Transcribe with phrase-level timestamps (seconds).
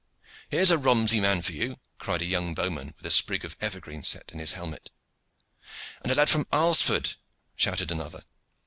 [0.49, 4.01] "Here's a Romsey man for you!" cried a young bowman with a sprig of evergreen
[4.01, 4.89] set in his helmet.
[6.01, 7.17] "And a lad from Alresford!"
[7.55, 8.23] shouted another.